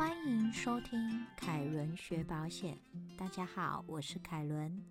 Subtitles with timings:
[0.00, 2.78] 欢迎收听凯伦学保险。
[3.18, 4.82] 大家好，我是凯伦。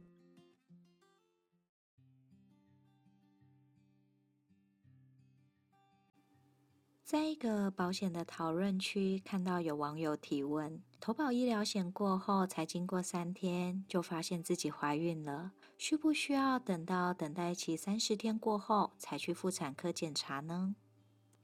[7.04, 20.76] 在一个保险的讨论区，看到有网友提问：投保医疗险过后，才经过三天就发现自己怀孕了，需不需要等到等待期三十天过后才去妇产科检查呢？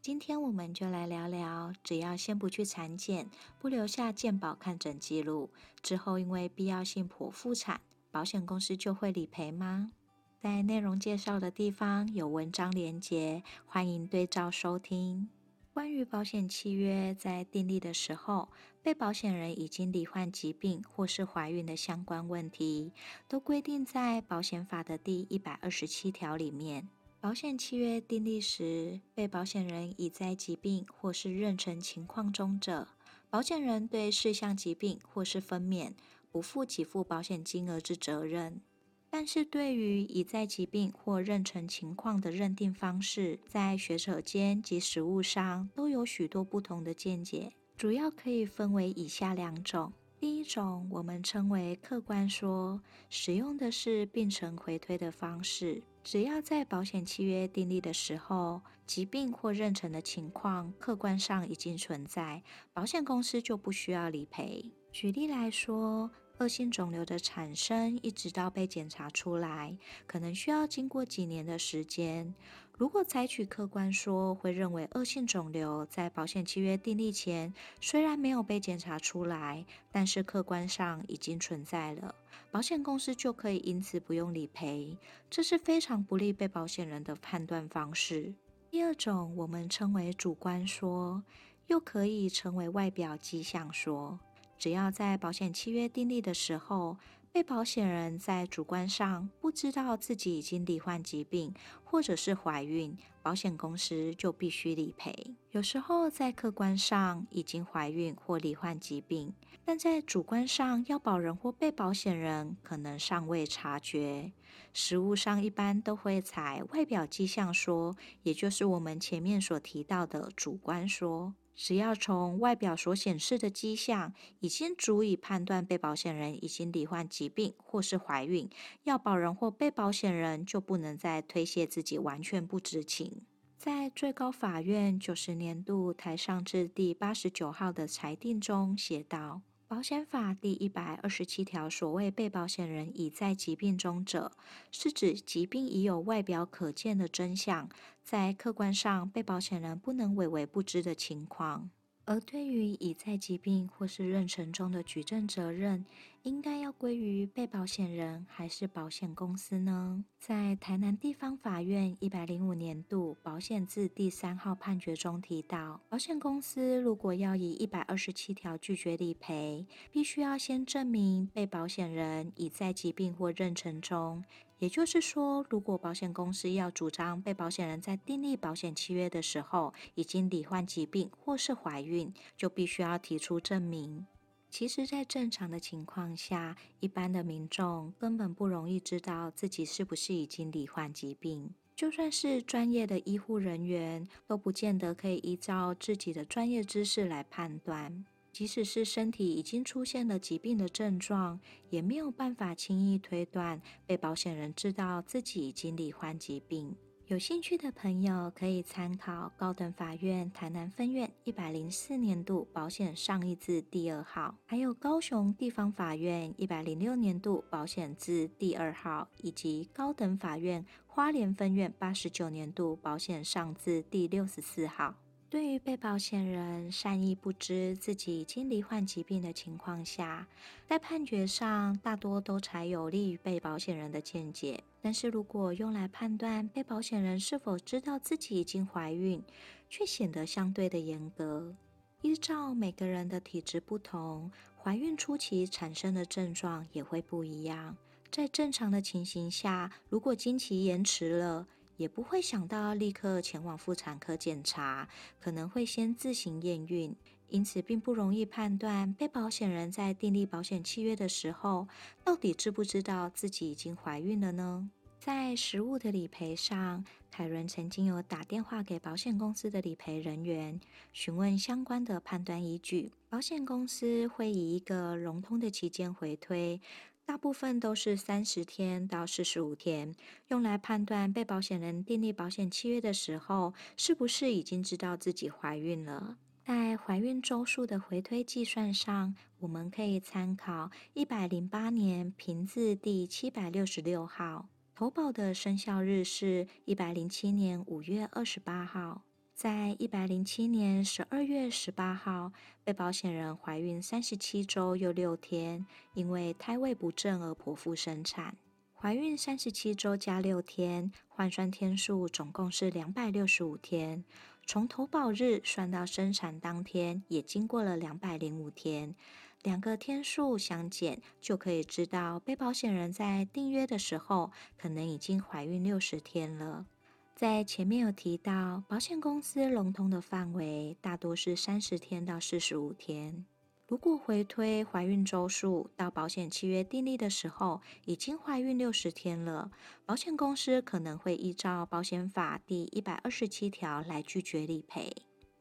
[0.06, 3.28] 今天我们就来聊聊，只要先不去产检，
[3.58, 5.50] 不留下健保看诊记录，
[5.82, 7.82] 之后因为必要性剖腹产，
[8.12, 9.92] 保险公司就会理赔吗？
[10.40, 15.28] 在内容介绍的地方有文章连结，欢迎对照收听。
[15.74, 18.50] 关于保险契约在订立的时候，
[18.84, 22.92] 被保险人已经罹患疾病或是怀孕的相关问题，
[23.28, 26.88] 都规定在保险法的第一百二十七条里面。
[27.26, 32.88] 保险契约订立时，被保险人已在疾病或是妊娠情况中者，
[33.32, 35.94] 保险人对事项疾病或是分娩
[36.30, 38.62] 不负给付保险金额之责任。
[39.10, 49.92] 但是，对于已在疾病或妊娠情况的认定方式，在学者间及实务上都有许多不同的见解，主要可以分为以下两种。
[50.18, 55.84] 第一种，我们称为客观说，使用的是病程回推的方式。
[56.04, 62.42] 只要在保险契约订立的时候，疾病或妊娠的情况客观上已经存在，
[62.74, 64.72] 保险公司就不需要理赔。
[64.92, 72.34] 举例来说，恶性肿瘤的产生一直到被检查出来，可能需要经过几年的时间。
[72.78, 82.14] 如果采取客观说，会认为恶性肿瘤在保险契约订立前虽然没有被检查出来，但是客观上已经存在了，
[82.52, 84.98] 保险公司就可以因此不用理赔，
[85.30, 88.34] 这是非常不利被保险人的判断方式。
[88.70, 91.24] 第二种，我们称为主观说，
[91.68, 94.20] 又可以称为外表迹象说，
[94.58, 96.98] 只要在保险契约订立的时候。
[97.36, 101.54] 被保险人在主观上不知道自己已经罹患疾病
[101.84, 105.36] 或者是怀孕，保险公司就必须理赔。
[105.52, 109.34] 有时候在客观上已经怀孕或罹患疾病，
[109.66, 114.32] 但在主观上要保人或被保险人可能尚未察觉。
[114.72, 121.34] 实务上一般都会采外表迹象说，也就是我们前面所提到的主观说。
[121.56, 128.50] 只要从外表所显示的迹象已经足以判断被保险人已经罹患疾病或是怀孕，
[128.84, 133.22] 要保人或被保险人就不能再推卸自己完全不知情。
[133.58, 139.42] 在最高法院九十年度台上至第八十九号的裁定中写道。
[139.68, 144.32] 保险法第一百二十七条所谓被保险人已在疾病中者，
[144.72, 147.68] 是指疾病已有外表可见的真相，
[148.04, 151.72] 在客观上被保险人不能委为不知的情况。
[152.06, 155.86] 而对于已在疾病或是妊娠中的举证责任，
[156.24, 160.06] 应该要归于被保险人还是保险公司呢？
[160.20, 174.24] 在台南地方法院一百零五年度保险字第三号判决中提到，保险公司如果要以一百二十七条拒绝理赔，必须要先证明被保险人已在疾病或妊娠中。
[174.60, 184.06] 也就是说，如果保险公司要主张被保险人在订立保险契约的时候已经罹患疾病或是怀孕，就必须要提出证明。
[184.50, 191.54] 其实，在正常的情况下，一般的民众根本不容易知道自己是不是已经罹患疾病。
[191.76, 198.06] 就算是专业的医护人员，都不见得可以依照自己的专业知识来判断。
[198.36, 206.76] 即使是身体已经出现了疾病的症状，也没有办法轻易推断被保险人知道自己已经罹患疾病。
[207.08, 225.05] 有兴趣的朋友可以参考高等法院台南分院一百零四年度保险上议字第二号，还有高雄地方法院一百零六年度保险字第二号，以及高等法院花莲分院八十九年度保险上字第六十四号。
[225.28, 230.28] 对于被保险人善意不知自己已经罹患疾病的情况下，
[230.66, 234.64] 在判决上大多都采有利于被保险人的见解。
[234.82, 239.22] 但是如果用来判断被保险人是否知道自己已经怀孕，
[239.68, 241.54] 却显得相对的严格。
[242.02, 244.32] 依照每个人的体质不同，
[244.62, 247.76] 怀孕初期产生的症状也会不一样。
[248.12, 254.88] 在正常的情形下，如果经期延迟了，也不会想到立刻前往妇产科检查，
[255.20, 256.96] 可能会先自行验孕，
[257.30, 261.68] 因此并不容易判断被保险人在订立保险契约的时候，
[262.04, 264.70] 到底知不知道自己已经怀孕了呢？
[264.98, 270.60] 在食物的理赔上，凯伦曾经有打电话给保险公司的理赔人员，
[270.94, 272.92] 询问相关的判断依据。
[273.08, 276.60] 保险公司会以一个融通的期间回推，
[277.08, 279.94] 大部分都是三十天到四十五天，
[280.30, 286.18] 用来判断被保险人订立保险契约的时候，是不是已经知道自己怀孕了。
[286.44, 294.50] 在怀孕周数的回推计算上，我们可以参考一百零八年平字第七百六十六号。
[294.74, 299.04] 投保的生效日是一百零七年五月二十八号，
[299.36, 302.32] 在一百零七年十二月十八号，
[302.64, 308.38] 被保险人怀孕三十七周又六天，因为胎位不正而剖腹生产。
[308.74, 314.06] 怀孕三十七周加六天，换算天数总共是两百六十五天。
[314.46, 318.96] 从投保日算到生产当天，也经过了两百零五天。
[319.44, 326.68] 两个天数相减，就可以知道被保险人在订约的时候，可能已经怀孕六十天了。
[327.16, 333.26] 在前面有提到，保险公司融通的范围大多是三十天到四十五天。
[333.70, 339.50] 如果回推怀孕周数到保险契约订立的时候，已经怀孕六十天了，
[339.86, 344.92] 保险公司可能会依照保险法第一百二十七条来拒绝理赔。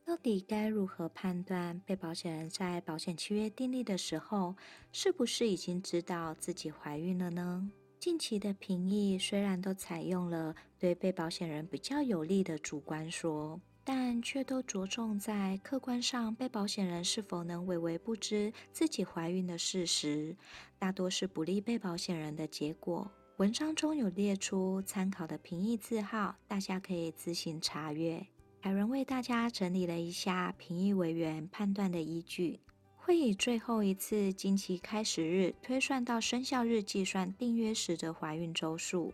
[0.05, 4.55] 到底该如何判断被保险人在保险契约订立的时候，
[4.93, 7.69] 是不是已经知道自己怀孕了呢？
[8.05, 20.37] 近期的评议虽然都采用了对被保险人比较有利的主观说，但却都着重在客观上被保险人是否能微微不知自己怀孕的事实，
[20.79, 23.11] 大多是不利被保险人的结果。
[23.39, 28.27] 文章中有列出参考的评议字号，大家可以自行查阅。
[28.61, 32.61] 凯伦为大家整理了一下评议委员判断的依据，
[33.06, 39.12] 会以最后一次经期开始日推算到生效日计算订约时的怀孕周数，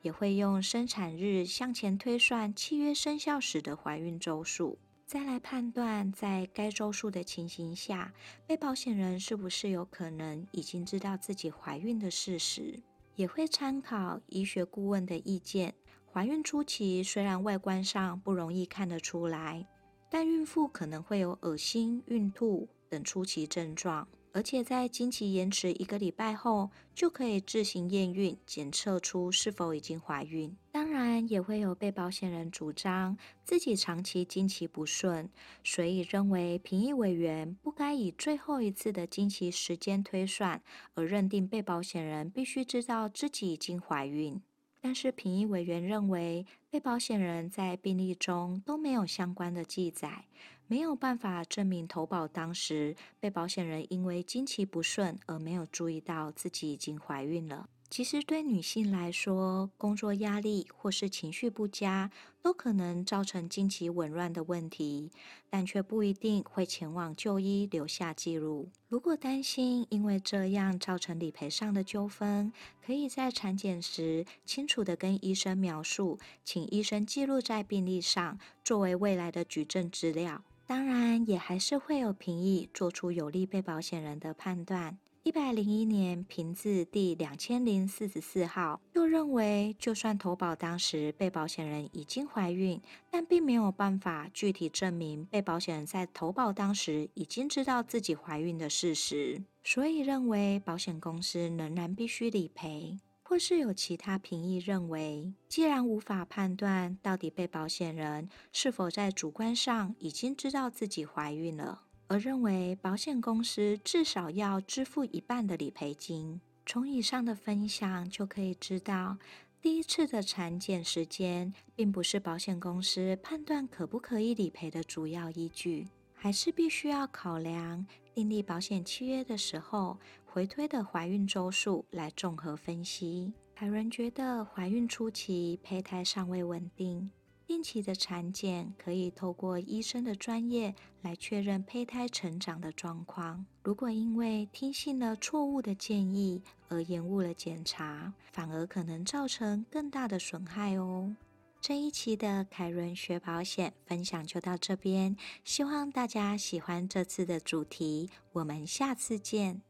[0.00, 8.14] 也会用生产日向前推算契约生效时的怀孕周数，再来判断在该周数的情形下，
[8.46, 12.80] 被保险人是不是有可能已经知道自己怀孕的事实，
[13.16, 15.74] 也会参考医学顾问的意见。
[16.10, 19.66] 怀孕初期虽然外观上不容易看得出来，
[20.08, 30.56] 但孕妇可能会有恶心、孕吐等初期症状，而且在经期延迟一个礼拜后，就可以自行验孕检测出是否已经怀孕。
[30.70, 35.28] 当然，也会有被保险人主张自己长期经期不顺，
[35.64, 40.62] 所以认为评议委员不该以最后一次的经期时间推算，
[40.94, 44.40] 而认定被保险人必须知道自己已经怀孕。
[44.78, 50.26] 但是，评议委员认为，被保险人在病历中都没有相关的记载，
[50.68, 57.68] 没有办法证明投保当时被保险人因为经期不顺而没有注意到自己已经怀孕了。
[57.88, 62.10] 其实对女性来说，工作压力或是情绪不佳，
[62.42, 65.12] 都可能造成经期紊乱的问题，
[65.48, 68.68] 但却不一定会前往就医留下记录。
[68.88, 72.52] 如果担心因为这样造成理赔上的纠纷，
[72.84, 80.42] 可以在产检时清楚的跟医生描述，请医生记录在病历上，作为未来的举证资料。
[80.66, 84.98] 当然，也还是会有评议做出有利被保险人的判断。
[85.22, 92.80] 一百零一年评字第两千零四十四号，又认为，就算投保当时被保险人已经怀孕，
[93.10, 102.96] 但并没有办法具体证明被保险人在投保当时已经知道自己怀孕的事实，所以认为保险公司仍然必须理赔。
[103.28, 111.82] 或是有其他评议认为，既然无法判断到底被保险人是否在主观上已经知道自己怀孕了。
[112.06, 116.40] 而认为保险公司至少要支付一半的理赔金。
[116.64, 119.18] 从以上的分享就可以知道，
[119.60, 129.98] 第一次的产检时间并不是保险公司判断可不可以理赔的主要依据，还是必须要考量订立保险契约的时候
[130.36, 133.32] 回推的怀孕周数来综合分析。
[133.54, 137.10] 凯伦觉得怀孕初期胚胎尚未稳定。
[137.46, 143.46] 定期的产检可以透过医生的专业来确认胚胎成长的状况。
[143.62, 151.16] 如果因为听信了错误的建议而延误了检查，反而可能造成更大的损害哦。
[151.62, 158.10] 这一期的凯伦学保险分享就到这边，希望大家喜欢这次的主题。
[158.34, 159.62] 我们下次见。